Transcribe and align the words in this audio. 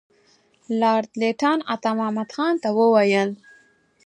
لارډ 0.79 1.09
لیټن 1.21 1.59
عطامحمد 1.73 2.29
خان 2.35 2.53
ته 2.63 2.69
وویل. 2.77 3.29